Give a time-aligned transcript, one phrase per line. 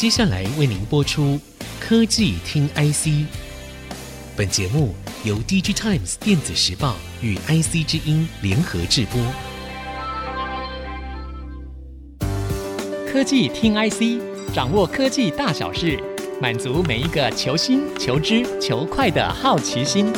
[0.00, 1.38] 接下来为您播出
[1.78, 3.26] 科技听 IC。
[4.34, 9.20] 本节目由 DG Times 电子时报与 IC 之音联合制播。
[13.12, 16.02] 科技听 IC，掌握科技大小事，
[16.40, 20.10] 满足每一个求新、求知、求快的好奇心。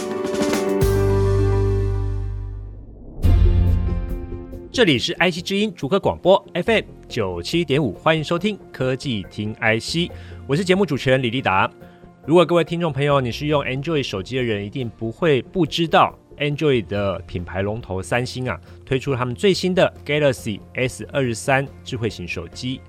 [4.73, 10.11] 这里是 IC 之音竹科广播 FM 九七点五，欢迎收听科技听 IC，
[10.47, 11.71] 我是节目主持人李立达。
[12.25, 22.81] 如果各位听众朋友你是用 Android 手机的人，一定不会不知道 Android 的品牌龙头三星啊，推出了他们最新的 Galaxy S 二十三智慧型手机。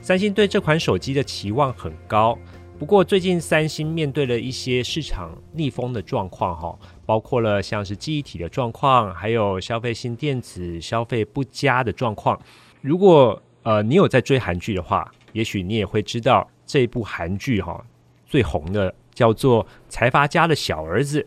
[0.00, 2.36] 三星对这款手机的期望很高。
[2.76, 6.78] 不过最近三星面对了一些市场逆风的状况，哈，
[7.10, 12.40] 包括了像是记忆体的状况，还有消费性电子消费不佳的状况。
[12.80, 17.84] 如果呃你有在追韩剧的话，也许你也会知道这一部韩剧哈
[18.28, 21.20] 最红的叫做《财阀家的小儿子》。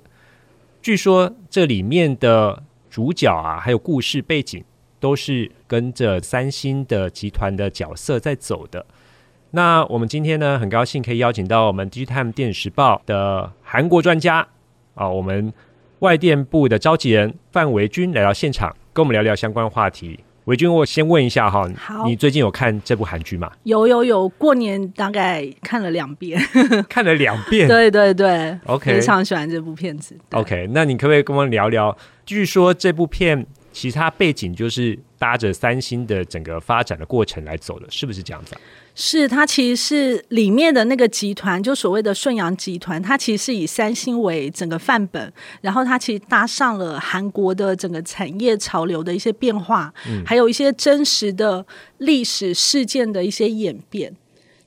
[0.81, 4.63] 据说这里面的主角啊，还有故事背景
[5.01, 8.85] 都是跟着三星的集团的角色在走的。
[9.51, 14.47] 那我们今天呢，很高兴可以邀请到我们 Digitime 电子时报的韩国专家
[14.95, 15.51] 啊，我们
[16.03, 20.19] 外电部的召集人范维军来到现场，跟我们聊聊相关话题。
[20.43, 23.49] 维军，我先问一下哈，好，你最近有看这部韩剧吗？
[23.63, 26.37] 有有有，过年大概看了两遍，
[26.89, 30.13] 看了两遍，对对对，OK，非常喜欢这部片子。
[30.33, 31.97] OK，那你可不可以跟我们聊聊？
[32.25, 38.61] 据说这部片其实它背景就是搭着三星的整个发展的过程来走的，是不是这样子啊？
[38.95, 51.65] 是，它其实是里面的那个集团，就所谓的顺阳集团，它其实是以三星为整个范本，然后它其实搭上了韩国的整个产业潮流的一些变化，嗯，还有一些真实的
[51.97, 54.15] 历史事件的一些演变。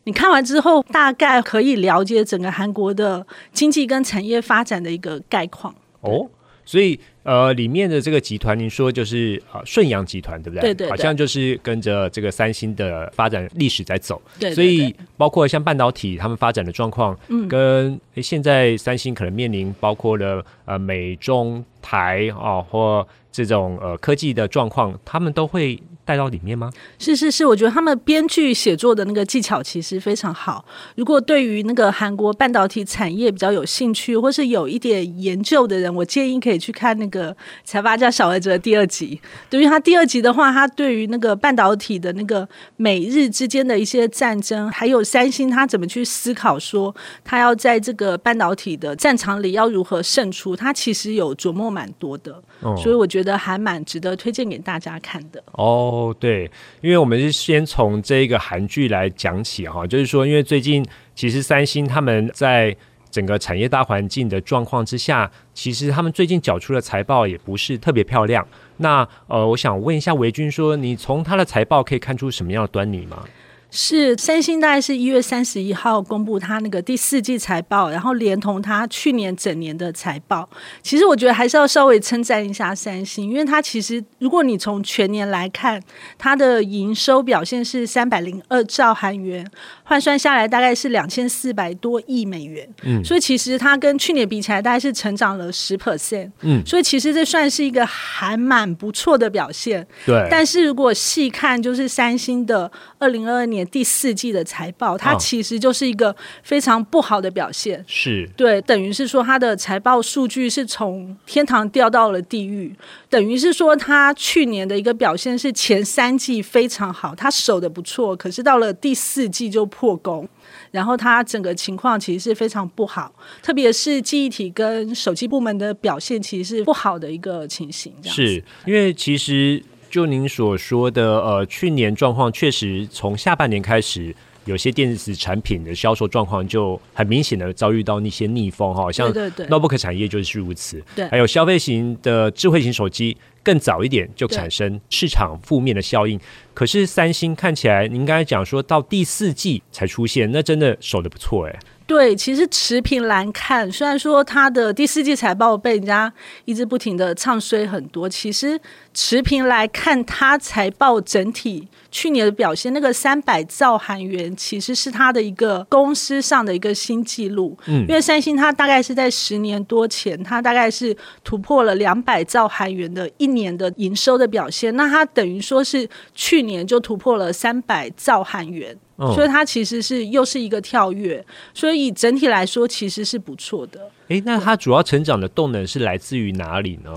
[0.03, 5.75] 你看完之后，大概可以了解整个韩国的经济跟产业发展的一个概况。
[6.01, 6.29] 哦，
[6.67, 7.01] 所以。
[7.27, 10.61] 呃，里面的这个集团，您说就是呃顺阳集团，对不对？
[10.61, 14.23] 对对，对，好像就是跟着这个三星的发展历史在走。
[14.39, 26.73] 对，对，对，所以包括像半导体，他们发展的状况，嗯，跟现在三星可能面临包括了呃美中台啊、哦，或这种呃科技的状况，他们都会带到里面吗？
[26.99, 30.65] 是是是，我觉得他们编剧写作的那个技巧其实非常好。
[30.95, 37.37] 如果对于那个韩国半导体产业比较有兴趣，或是有一点研究的人，我建议可以去看那个。
[37.65, 46.95] 财阀家小儿子的第二集，对于他第二集的话，他对于那个半导体的那个美日之间的一些战争，还有三星他怎么去思考说
[47.25, 55.43] 他要在这个半导体的战场里要如何胜出，他其实有琢磨蛮多的，哦，所以我觉得还蛮值得推荐给大家看的。
[55.53, 60.85] 哦，哦对，因为我们是先从这个韩剧来讲起哈，就是说，因为最近
[61.15, 62.77] 其实三星他们在。
[63.09, 68.47] 整个产业大环境的状况之下，其实他们最近缴出的财报也不是特别漂亮。
[68.79, 73.25] 那呃，我想问一下维君说，你从他的财报可以看出什么样的端倪吗？
[73.71, 80.49] 是三星大概是一月三十一号公布它那个第四季财报，然后连同它去年整年的财报。
[80.83, 85.83] 其实我觉得还是要稍微称赞一下三星，因为它其实如果你从全年来看，
[86.17, 89.45] 它的营收表现是三百零二兆韩元，
[89.83, 92.67] 换算下来大概是两千四百多亿美元。
[92.85, 96.31] 嗯，所以其实它跟去年比起来，大概是成长了十 percent。
[96.43, 99.87] 嗯，所以其实这算是一个还蛮不错的表现。
[100.07, 103.56] 对，但是如果细看，就是三星的二零二二年。
[103.65, 107.85] 第四季的财报，它其实就是一个非常不好的表现。
[107.87, 112.75] 是对，等于是说它的财报数据是从天堂掉到了地狱。
[113.09, 120.29] 等于是说，它去年的一个表现是前三季非常好，它守的不错，可是到了第四季就破功，
[120.71, 127.93] 然后它整个情况其实是非常不好，特别是记忆体跟手机部门的表现其实是不好的一个情形。
[128.03, 129.63] 是因为其实。
[129.97, 134.15] 就您所说的，呃，去年状况确实从下半年开始，
[134.45, 146.21] 有些电子产品的销售状况就很明显的遭遇到那些逆风哈，像 notebook 产业就是如此，对，还有消费型的智慧型手机更早一点就产生市场负面的效应。
[146.53, 151.59] 可是三星看起来，您刚才讲说到第四季才出现，那真的守的不错哎。
[151.87, 156.13] 对，其实持平来看，虽然说它的第四季财报被人家
[156.45, 158.61] 一直不停的唱衰很多，其实
[158.93, 167.57] 持平来看，它财报整体去年的表现，那个三百兆韩元其实是它的一个公司上的一个新纪录。
[167.67, 183.91] 嗯，因为三星它大概是在十年多前，它大概是突破了两百兆韩元的一年的营收的表现，那它等于说是去年就突破了三百兆韩元，哦，所以它其实是又是一个跳跃，所以以整体来说其实是不错的。
[184.09, 186.91] 诶，那它主要成长的动能是来自于哪里呢？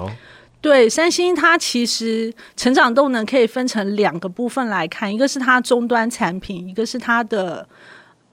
[0.62, 7.66] 对，三星它其实成长动能可以分成两个部分来看，一个是它终端产品，一个是它的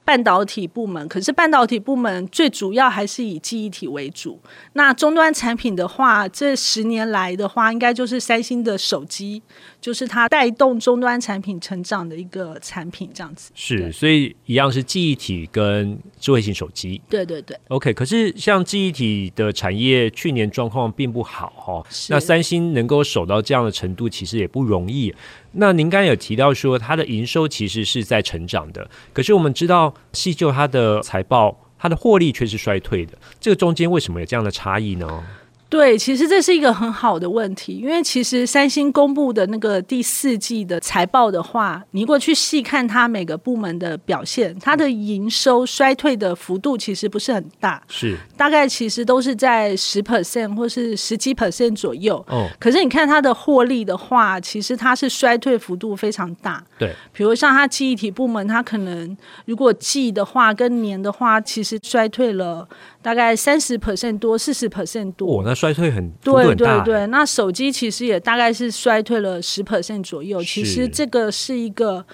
[0.07, 1.07] 半导体部门。
[1.07, 4.41] 可是半导体部门最主要还是以记忆体为主。
[4.73, 9.43] 那终端产品的话，这十年来的话，应该就是三星的手机。
[9.79, 17.01] 就是它带动终端产品成长的一个产品，这样子是，所以一样是记忆体跟智慧型手机。
[17.09, 17.93] 对对对，OK。
[17.93, 25.15] 可是像记忆体的产业去年状况并不好哈，那三星能够守到这样的程度，其实也不容易。
[25.59, 35.25] 那您刚才有提到说它的营收其实是在成长的，可是我们知道细究它的财报，它的获利却是衰退的，这个中间为什么有这样的差异呢？
[35.69, 52.25] 对，其实这是一个很好的问题，因为其实三星公布的那个第四季的财报的话，你如果去细看它每个部门的表现，它的营收衰退的幅度其实不是很大，是大概其实都是在十 percent 或是十几 percent 左右。
[52.29, 56.63] 哦，可是你看它的获利的话，其实它是衰退幅度非常大。
[56.79, 59.17] 对，比如像它记忆体部门，它可能
[59.47, 62.69] 如果季的话跟年的话，其实衰退了。
[63.03, 65.39] 大概三十 percent 多，四十 percent 多。
[65.39, 67.07] 哦，那衰退很对对对。
[67.09, 70.43] 那手机其实也大概是衰退了十 percent 左右。
[70.43, 72.05] 其实这个是一个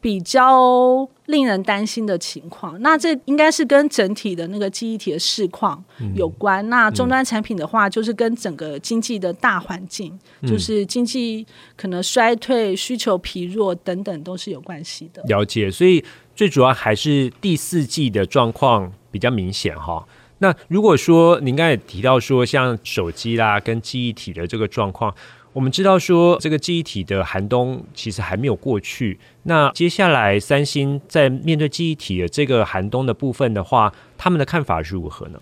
[0.00, 2.80] 比较令人担心的情况。
[2.82, 5.82] 那这应该是跟整体的那个记忆体的市况
[6.16, 6.64] 有关。
[6.66, 15.22] 嗯、那终端产品的话，就是跟整个经济的大环境，嗯、就是经济可能衰退、需求疲弱等等，都是有关系的。
[15.28, 15.70] 了解。
[15.70, 16.04] 所以
[16.34, 20.04] 最主要还是第四季的状况比较明显哈。
[20.42, 25.14] 那如果说您刚才提到说，像手机啦跟记忆体的这个状况，
[25.52, 29.20] 我们知道说这个记忆体的寒冬其实还没有过去。
[29.44, 35.38] 那接下来三星在面对记忆体的这个寒冬的部分的话，他们的看法是如何呢？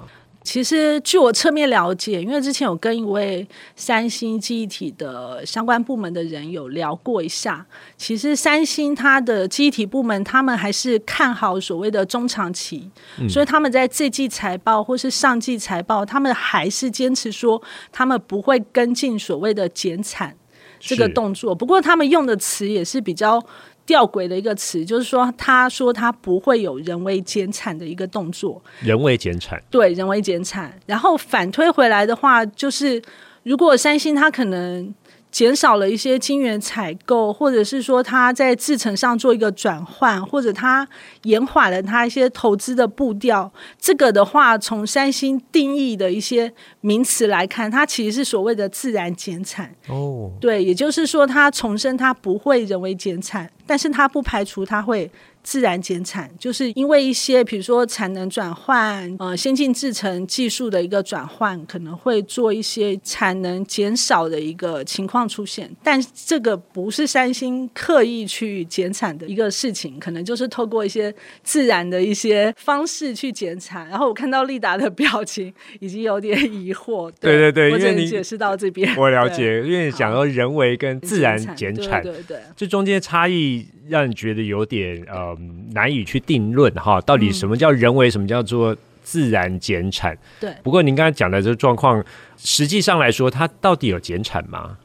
[0.53, 7.65] 其实，据我侧面了解，因为之前有跟一位三星记忆体的相关部门的人有聊过一下。
[7.97, 17.63] 其实，三星它的记忆体部门，他们还是看好所谓的中长期，嗯、所以他们在这季财报或是上季财报，他们还是坚持说，
[17.93, 20.37] 他们不会跟进所谓的减产
[20.81, 21.55] 这个动作。
[21.55, 23.41] 不过，他们用的词也是比较。
[23.87, 28.63] 吊诡的一个词，就是说，他说他不会有人为减产的一个动作。
[28.81, 30.73] 人为减产，对，人为减产。
[30.87, 33.03] 然后反推回来的话，就是
[33.43, 34.95] 如果三星它可能。
[35.31, 40.85] 减少了一些晶圆采购，或者是说它在制程上做一个转换，或者它
[41.23, 43.49] 延缓了它一些投资的步调。
[43.79, 49.73] 这个的话，从三星定义的一些名词来看，它其实是所谓的自然减产。
[49.87, 55.09] 哦，对，也就是说，它重申它不会人为减产，但是它不排除它会。
[55.43, 65.75] 自然减产，就是因为一些比如说产能转换，呃，先进制程技术的一个转换，可能会做一些产能减少的一个情况出现。
[65.83, 71.13] 但这个不是三星刻意去减产的一个事情，可能就是透过一些
[71.43, 73.89] 自然的一些方式去减产。
[73.89, 75.51] 然后我看到利达的表情
[75.81, 77.11] 已经有点疑惑。
[77.19, 78.95] 对 对对，我只能解释到这边。
[78.95, 83.60] 我了解，因为你讲到人为跟自然减产，对对对，这中间的差异。
[83.89, 85.37] 让你觉得有点呃
[85.73, 90.17] 难以去定论哈，到底什么叫人为，什么叫做自然减产？
[90.39, 90.55] 对。
[90.63, 92.05] 不过您刚才讲的这个状况，
[92.37, 94.79] 实际上来说，它到底有减产吗？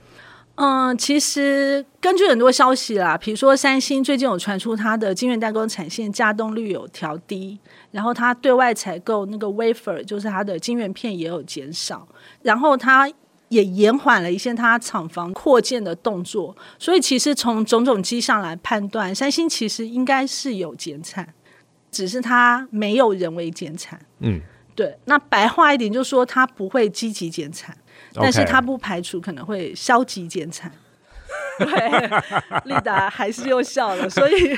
[0.55, 7.59] 嗯，其实根据很多消息啦，比如说三星最近有传出它的晶圆代工产线加动率有调低，
[7.91, 12.07] 然后它对外采购那个 wafer，就是它的晶圆片也有减少，
[12.41, 13.11] 然后它。
[13.55, 21.33] 也延缓了一些它厂房扩建的动作，所以其实从种种迹象来判断，三星其实应该是有减产，
[21.89, 23.99] 只是它没有人为减产。
[24.19, 24.41] 嗯，
[24.75, 24.97] 对。
[25.05, 27.75] 那白话一点就是说，它不会积极减产，
[28.13, 30.69] 但是它不排除可能会消极减产。
[31.65, 32.09] 对，
[32.65, 34.57] 丽达还是又笑了，所以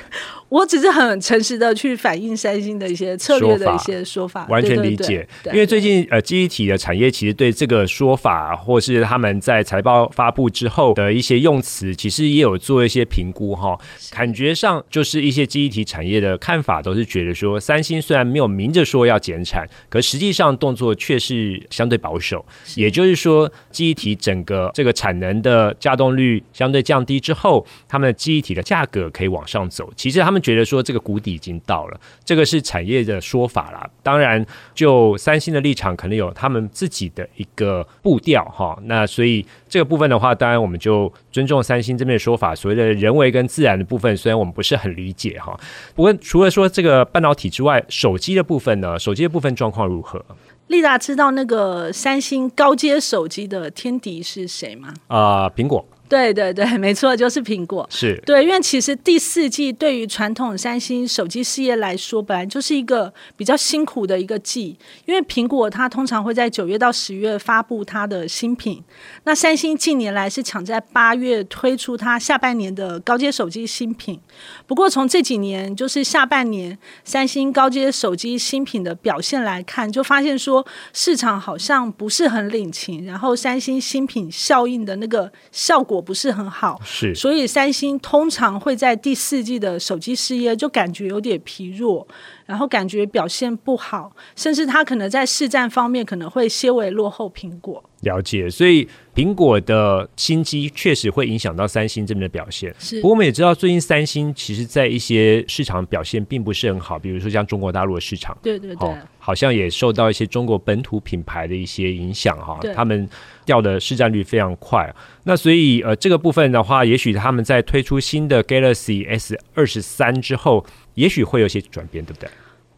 [0.49, 5.27] 我只是很诚实的去反映三星的一些策略的一些说法，完全理解。
[5.45, 13.77] 因为最近呃，记忆体的产业其实对这个说法，或是他们在财报发布之后的一些用词，其实也有做一些评估哈。
[14.11, 22.43] 感觉上就是一些记忆体产业的看法，都是觉得说，三星虽然没有明着说要减产，可实际上动作却是相对保守。
[22.75, 29.91] 也就是说，记忆体整个这个产能的加动率相对降低之后，他们的记忆体的价格可以往上走。
[29.97, 33.89] 其实他们觉得说，这个谷底已经到了，这个是产业的说法啦。
[34.01, 38.79] 当然，就三星的立场，可能有他们自己的一个步调哈。
[38.85, 42.55] 那所以这个部分的话，当然我们就尊重三星这边的说法。
[42.55, 45.59] 所谓的人为跟自然的部分，虽然我们不是很理解哈。
[45.93, 48.97] 不过除了说这个半导体之外，手机的部分呢？
[48.97, 50.23] 手机的部分状况如何？
[50.67, 54.93] 丽达知道那个三星高阶手机的天敌是谁吗？
[55.07, 55.85] 啊、呃，苹果。
[56.09, 57.85] 对对对，没错，就是苹果。
[57.91, 68.81] 是对，因为其实第四季对于传统三星手机事业来说，本来就是一个比较辛苦的一个季，因为苹果它通常会在九月到十月发布它的新品，
[69.25, 74.17] 那三星近年来是抢在八月推出它下半年的高阶手机新品。
[74.65, 85.96] 不过从这几年就是下半年三星高阶手机新品的表现来看，就发现说市场好像不是很领情，然后三星新品效应的那个效果。
[86.01, 92.07] 不是很好，是，所以三星通常会在第四季的手机事业就感觉有点疲弱，
[92.47, 97.83] 然后感觉表现不好，甚至它可能在市占方面可能会些微落后苹果。
[98.01, 102.73] 了解，所以苹果的新机确实会影响到三星这边的表现。
[102.77, 113.09] 是，不过我们也知道，最近三星其实在一些市场表现并不是很好，比如说像中国大陆的市场，对对对，哦，好像也受到一些中国本土品牌的一些影响哈，他们
[113.45, 114.93] 掉的市占率非常快。
[115.23, 120.63] 那所以呃，这个部分的话，也许他们在推出新的 Galaxy S 二十三之后，
[120.97, 122.29] 也许会有一些转变，对不对？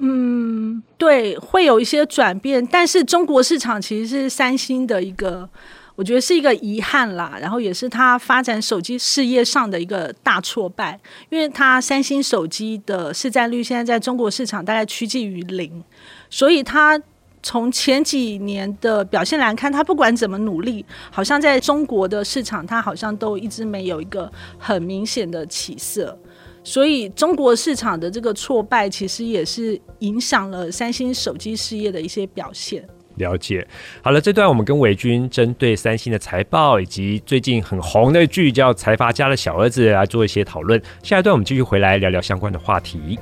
[0.01, 5.49] 嗯，对，会有一些转变，但是中国市场其实是三星的一个，
[5.95, 10.99] 我觉得是一个遗憾啦，然后也是它发展手机事业上的一个大挫败，
[11.29, 15.83] 因为它三星手机的市占率现在在中国市场大概趋近于零，
[16.29, 17.01] 所以它
[17.41, 26.17] 从前几年的表现来看，它不管怎么努力，好像在中国的市场，它好像都一直没有一个很明显的起色。
[26.69, 32.88] 所以中国市场的这个挫败，其实也是影响了三星手机事业的一些表现。
[33.15, 33.67] 了解，
[34.03, 40.79] 好了，这段我们跟韦军针对三星的财报以及最近很红的剧叫《财阀家的小儿子》来做一些讨论。
[41.01, 43.17] 下一段我们继续回来聊聊相关的话题。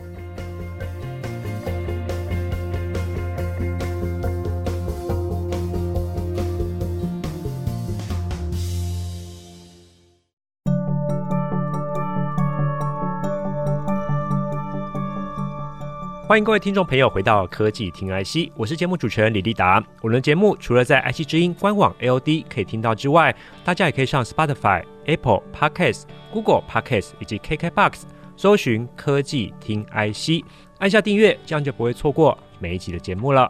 [16.28, 19.82] 欢迎各位听众朋友回到科技听 IC，我是节目主持人李立达。
[20.02, 28.02] 我们的节目除了在 IC 之音官网 AOD 可以听到之外，大家也可以上 Spotify、Apple Podcasts、Google Podcasts 以及 KKBox
[28.36, 30.44] 搜寻科技听 IC，
[30.80, 33.50] 按下订阅，这样就不会错过每一集的节目了。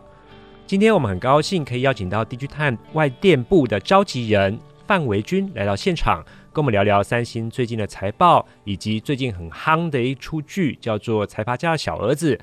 [0.67, 4.55] 今天我们很高兴可以邀请到 DGTime 外电部的召集人
[4.85, 6.23] 范维君来到现场。
[6.57, 12.35] 跟我们聊聊三星最近的财报，以及最近很夯的一出剧，叫做《财阀家的小儿子》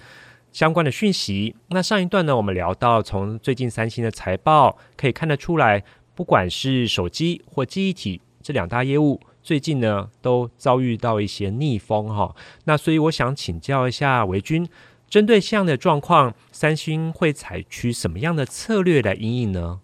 [0.53, 1.57] 相关的讯息。
[1.71, 5.83] 那上一段呢，我们聊到从最近三星的财报可以看得出来，
[6.15, 12.37] 不管是手机或记忆体这两大业务，最近呢都遭遇到一些逆风哈。
[12.67, 14.65] 那所以我想请教一下维军，
[15.11, 19.81] 针对这样的状况，三星会采取什么样的策略来因应呢？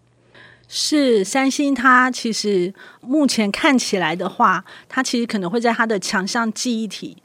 [0.73, 7.17] 是三星，它其实目前看起来的话，它其实可能会在它的强项记忆体，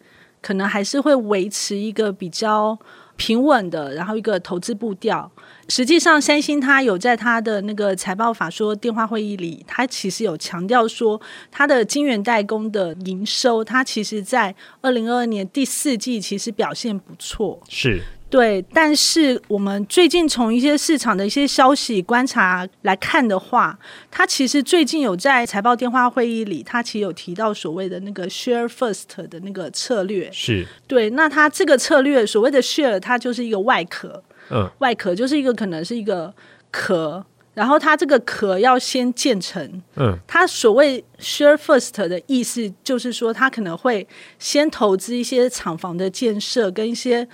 [0.41, 2.75] 可能还是会维持一个比较
[3.15, 5.31] 平稳的，然后一个投资步调。
[5.69, 11.21] 实际上，三星它有在它的那个财报法说电话会议里，它其实有强调说，
[11.51, 17.61] 它的晶圆代工的营收，它其实在二零二二年第四季其实表现不错。
[17.69, 18.01] 是。
[18.35, 23.79] 对，但是我们最近从一些市场的一些消息观察来看的话，
[24.11, 30.29] 它其实最近有在财报电话会议里，它其实有提到所谓的那个 share first 的那个策略。
[30.33, 36.33] 是对，那它这个策略所谓的 share，它就是一个外壳，嗯，外壳就是一个可能是一个
[36.69, 44.05] 壳，然后它这个壳要先建成，嗯，它所谓 share first 的意思就是说，它可能会
[44.37, 47.25] 先投资一些厂房的建设跟一些。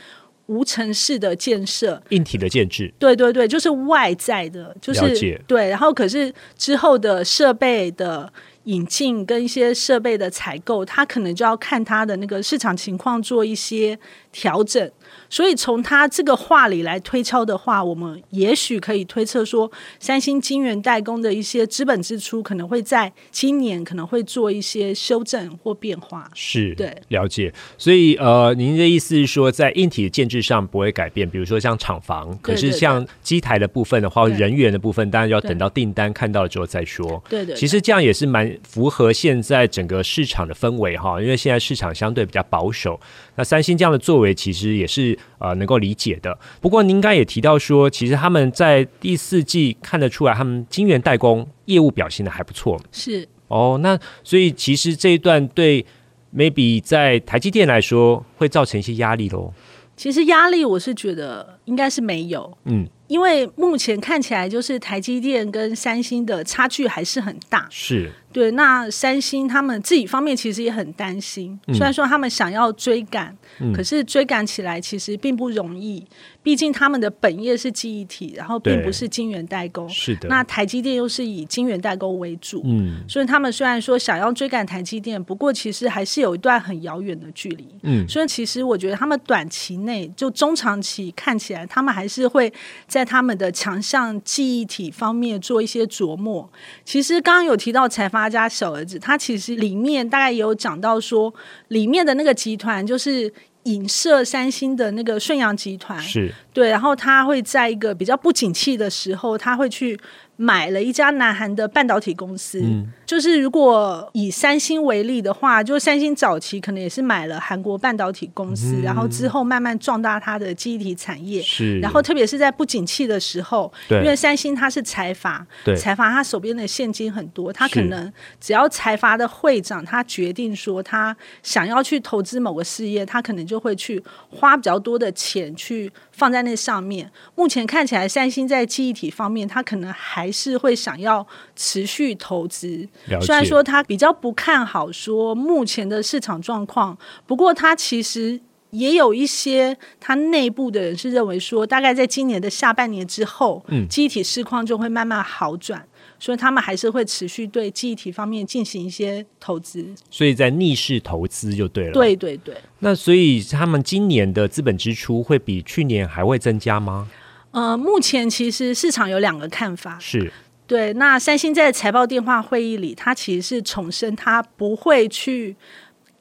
[0.52, 5.70] 无尘室的建设，硬体的建制，对对对，就是外在的，就是对。
[5.70, 8.32] 然后可是之后的设备的
[8.66, 13.98] 引进跟一些设备的采购，它可能就要看它的那个市场情况做一些
[14.32, 14.92] 调整。
[15.30, 26.30] 所以从他这个话里来推敲的话，我们也许可以推测说，三星晶圆代工的一些资本支出可能会在今年可能会做一些修正或变化。
[26.34, 27.54] 是，对，了解。
[27.78, 37.22] 所以呃，您的意思是说，在硬体的建制上不会改变，比如说像厂房，可是像机台的部分的话，人员的部分，当然要等到订单看到了之后再说。
[37.30, 43.00] 对对，对，其实这样也是蛮符合现在整个市场的氛围哈，因为现在市场相对比较保守。
[43.38, 46.38] 那三星这样的作为，其实也是呃能够理解的。
[46.60, 52.80] 不过您刚也提到说，其实他们在第四季看得出来，他们晶圆代工业务表现的还不错。
[52.92, 55.86] 是哦，那所以其实这一段对
[56.34, 59.54] maybe 在台积电来说会造成一些压力喽。
[59.98, 67.68] 其实压力我是觉得应该是没有，嗯，因为目前看起来就是台积电跟三星的差距还是很大。
[67.70, 68.10] 是。
[68.32, 76.02] 对，那三星他们自己方面其实也很担心，虽然说他们想要追赶，嗯、可是追赶起来其实并不容易。
[76.42, 79.88] 毕竟他们的本业是记忆体，然后并不是晶圆代工。
[79.90, 80.30] 是的。
[80.30, 87.68] 那台积电又是以晶圆代工为主，嗯，所以他们虽然说想要追赶台积电，不过其实还是有一段很遥远的距离。
[87.84, 92.52] 嗯，所以其实我觉得他们短期内就中长期看起来，他们还是会
[92.88, 96.50] 在他们的强项记忆体方面做一些琢磨。
[96.84, 98.32] 其实刚刚有提到财阀。
[98.32, 101.34] 家小儿子，他其实里面大概也有讲到说，
[101.68, 103.30] 里面的那个集团就是
[103.64, 110.00] 影射三星的那个顺阳集团，是对，然后他会在一个比较不景气的时候，他会去。
[110.38, 137.12] 买了一家南韩的半导体公司，嗯，就是如果以三星为例的话，就三星早期可能也是买了韩国半导体公司，嗯，然后之后慢慢壮大它的记忆体产业，是，然后特别是在不景气的时候，因为三星它是财阀，对，财阀他手边的现金很多，他可能只要财阀的会长他决定说他想要去投资某个事业，他可能就会去花比较多的钱去放在那上面。
[137.36, 142.88] 目前看起来，三星在记忆体方面，它可能还是会想要持续投资，
[143.22, 146.98] 虽然说他比较不看好说目前的市场状况，
[147.28, 148.40] 不过他其实
[148.72, 155.86] 也有一些他内部的人是认为说，大概在今年的下半年之后，嗯，记忆体市况就会慢慢好转，
[156.18, 161.92] 所以他们还是会持续对记忆体方面进行一些投资，所以在逆势投资就对了。
[161.92, 167.10] 对对对，那所以他们今年的资本支出会比去年还会增加吗？
[167.52, 170.32] 呃，目前其实市场有两个看法，是
[170.66, 170.94] 对。
[170.94, 175.56] 那三星在财报电话会议里，它其实是重申，它不会去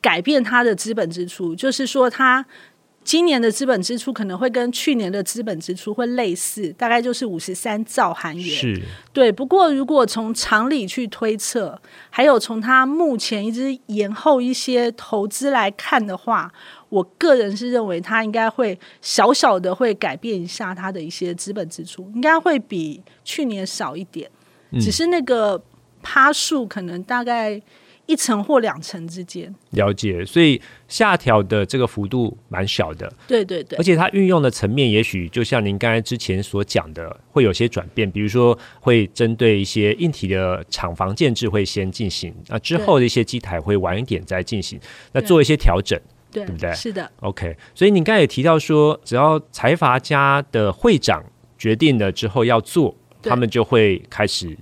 [0.01, 2.47] 改变它的资本支出，就是说它。
[3.03, 8.45] 今年的资本支出可能会跟去年的资本支出会类似，大概就是五十三兆韩元。
[8.45, 8.79] 是，
[9.11, 9.33] 对。
[9.33, 16.53] 不过，如果从常理去推测，还有从他目前一直延后一些投资来看的话，
[16.91, 24.31] 我个人是认为它应该会小小的会改变一下它的一些资本支出，应该会比去年少一点，
[24.73, 25.63] 嗯、只是那个
[26.03, 27.63] 趴数可能大概。
[28.07, 44.81] 一层或两层之间，了解，所以下调的这个幅度蛮小的，对对对，而且它运用的层面也许就像您刚才之前所讲的，会有些转变，比如说会针对一些硬体的厂房建制会先进行，那之后的一些机台会晚一点再进行，
[45.13, 45.97] 那做一些调整，
[46.31, 46.73] 对，对不对？
[46.73, 47.57] 是的，OK。
[47.75, 51.25] 所以你刚才也提到说，只要财阀家的会长
[51.59, 54.57] 决定了之后要做，他们就会开始。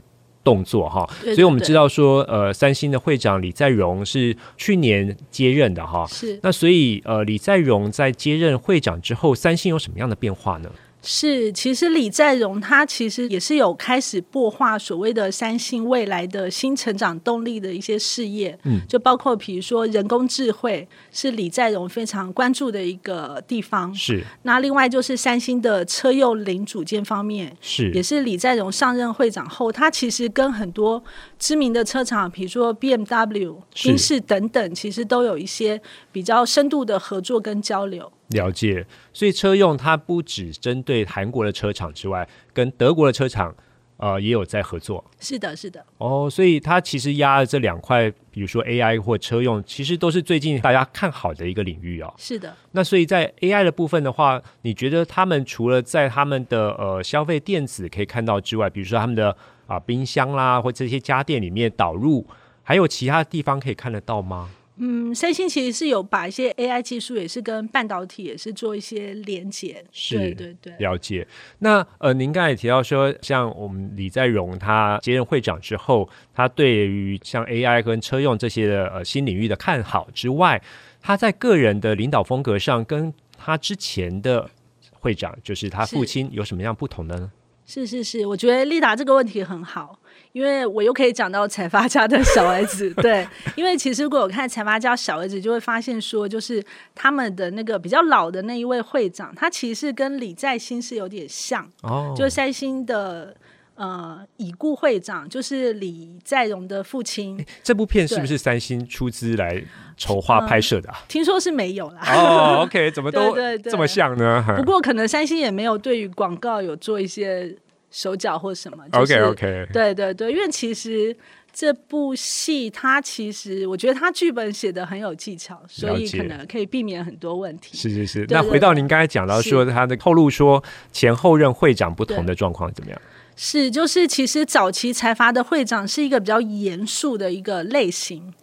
[0.45, 6.41] 动作哈，所以我们知道说，呃，三星的会长李在镕是去年接任的哈，是。
[6.43, 10.71] 那所以呃，李在镕在接任会长之后，三星有什么样的变化呢？
[11.01, 24.23] 是，其实李在镕他其实也是有开始擘画所谓的三星未来的新成长动力的一些事业，嗯，就包括比如说人工智慧是李在镕非常关注的一个地方，是。
[24.43, 31.03] 那另外就是三星的车用零组件方面，是，也是李在镕上任会长后，他其实跟很多
[31.39, 38.13] 知名的车厂，比如说 BMW、宾士等等，其实都有一些比较深度的合作跟交流。
[38.31, 43.55] 了解，所以车用它不只针对韩国的车厂之外，跟德国的车厂
[43.99, 45.05] 呃也有在合作。
[45.21, 45.85] 是的，是的。
[45.99, 52.13] 哦，所以它其实压了这两块，比如说 AI 或车用，其实都是最近大家看好的一个领域哦。
[52.17, 52.57] 是的。
[52.73, 59.31] 那所以在 AI 的部分的话，你觉得他们除了在他们的呃消费电子可以看到之外，比如说他们的
[59.67, 62.27] 啊、呃、冰箱啦或这些家电里面导入，
[62.63, 64.51] 还有其他地方可以看得到吗？
[64.81, 69.85] 嗯，三星其实是有把一些 AI 技术，也是跟半导体也是做一些连接。
[69.91, 71.27] 是，对对对，了解。
[71.59, 80.63] 那呃，您刚才也提到说，像我们李在镕他接任会长之后，他对于像 AI 跟车用这些的呃新领域的看好之外，
[81.01, 84.49] 他在个人的领导风格上，跟他之前的
[84.93, 87.33] 会长，就是他父亲，有什么样不同的呢？
[87.67, 89.99] 是是是，我觉得丽达这个问题很好。
[90.33, 96.63] 因为我又可以讲到财阀家的小儿子， 对，因为其实如果我看财阀家小儿子，就会发现说，就是
[96.95, 103.35] 他们的那个比较老的那一位会长，他其实跟李在兴是有点像，哦，就是三星的
[103.75, 107.45] 呃已故会长，就是李在镕的父亲。
[107.63, 109.65] 这部片是不是三星出资来
[109.97, 110.93] 筹划拍摄的？
[111.09, 112.03] 听说是没有啦。
[112.15, 114.45] 哦，OK，怎么 都这么像呢？
[114.57, 117.57] 不过可能三星也没有对于广告有做一些。
[117.91, 121.17] 手脚或什么、就是、？OK OK，对对对，因为其实
[121.53, 127.77] 这部戏它其实我觉得它剧本写的很有技巧，所以可能可以避免很多问题。
[127.77, 128.27] 是是是。
[128.29, 133.01] 那回到您刚才讲到说他的透露说前后任会长不同的状况怎么样？
[133.41, 138.35] 是就是其实早期财阀的会长是一个比较严肃的一个类型，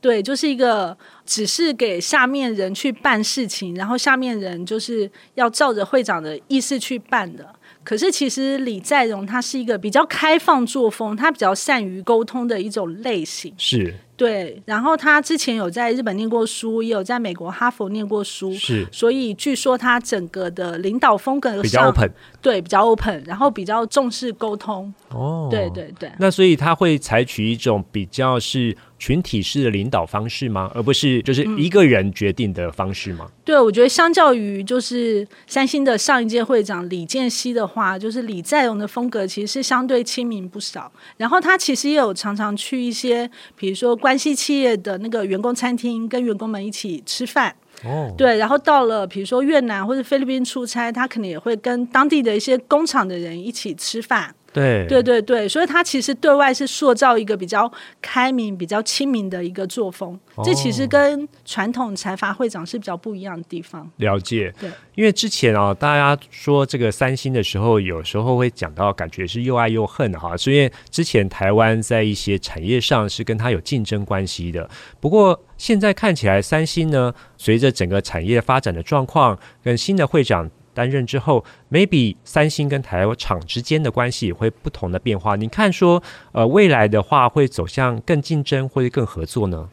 [0.00, 7.54] 对，就是一个只是给下面人去办事情，然后下面人就是要照着会长的意思去办的。
[7.82, 13.52] 可是，其实李在镕他是一个比较开放作风，他比较善于沟通的一种类型。
[13.56, 13.94] 是。
[14.16, 24.92] 对，然后他之前有在日本念过书，也有在美国哈佛念过书，是，所以据说他整个的领导风格比较 open，对，比较 open，然后比较重视沟通。
[25.08, 26.12] 哦，对对对。
[26.18, 30.70] 那所以他会采取一种比较是群体式的领导方式吗？
[30.74, 33.24] 而不是就是一个人决定的方式吗？
[33.28, 40.92] 嗯、对，我觉得相较于就是三星的上一届会长李健熙的话，就是李在镕的风格其实是相对亲民不少。
[41.16, 44.10] 然后他其实也有常常去一些，比如说关。
[44.10, 47.54] 关系企业的那个员工餐厅，跟员工们一起吃饭。
[47.84, 54.34] 哦，对，然后到了比如说越南或者菲律宾出差，他可能也会跟当地的一些工厂的人一起吃饭。
[54.52, 57.70] 对对对对，所以他其实对外是塑造一个比较
[58.02, 60.18] 开明、比较亲民的一个作风。
[60.34, 63.88] 哦、这其实跟传统财阀会长是比较不一样的地方。
[63.96, 70.36] 了解，对，因为之前啊，大家说这个三星的时候，有时候会讲到，感觉是又爱又恨哈。
[70.36, 74.68] 所以之前台湾在一些产业上是跟他有竞争关系的。
[74.98, 80.50] 不过现在看起来，三星呢，随着整个产业发展的状况，跟新的会长。
[80.74, 85.36] 担任之后，maybe 三星跟台厂之间的关系也会不同的变化。
[85.36, 86.02] 你看说，
[86.32, 89.68] 呃，未来的话会走向更竞争或者更合作呢？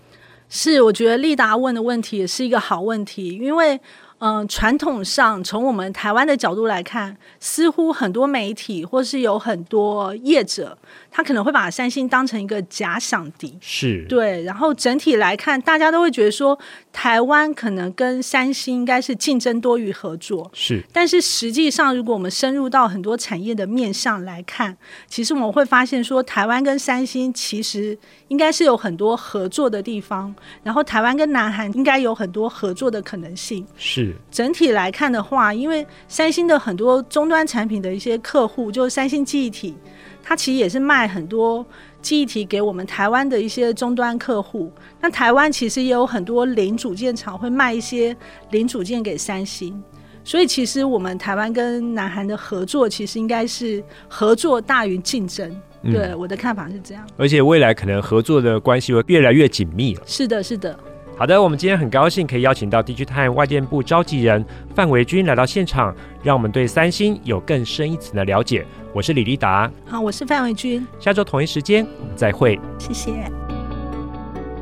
[0.50, 3.80] 是，我觉得利达问的问题也是一个好问题，因为。
[4.20, 10.76] 嗯，传统上从我们台湾的角度来看，似乎很多媒体或是有很多业者，
[11.12, 13.56] 他可能会把三星当成一个假想敌。
[13.62, 14.42] 是，对。
[14.44, 16.58] 然后整体来看，大家都会觉得说，
[16.92, 20.50] 台湾可能跟三星应该是竞争多于合作。
[20.52, 20.84] 是。
[20.92, 24.76] 但是实际上，如果我们深入到很多产业的面向来看，
[25.08, 27.96] 其实我们会发现说，台湾跟三星其实
[28.30, 30.34] 应该是有很多合作的地方。
[30.64, 33.64] 然后，台湾跟南韩应该有很多合作的可能性。
[33.78, 34.07] 是。
[34.30, 39.76] 整体来看的话，因为三星的很多终端产品的一些客户，就是三星记忆体，
[40.24, 41.66] 它其实也是卖很多
[42.02, 44.72] 记忆体给我们台湾的一些终端客户。
[45.02, 48.16] 那台湾其实也有很多零组件厂会卖一些
[48.52, 49.82] 零组件给三星，
[50.24, 55.50] 所以其实我们台湾跟南韩的合作，其实应该是合作大于竞争。
[55.84, 57.08] 嗯、对，我的看法是这样。
[57.18, 60.02] 而且未来可能合作的关系会越来越紧密了。
[60.06, 60.78] 是的，是的。
[61.18, 68.64] 好的，我们今天很高兴可以邀请到 DigiTime 外电部召集人范维军来到现场，让我们对三星有更深一层的了解。
[68.94, 73.12] 我是李立达，好，我是范维军，下周同一时间我们再会，谢谢。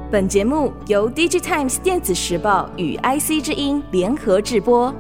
[0.09, 4.95] 本节目由 DigiTimes 电子时报与 IC 之音联合制播。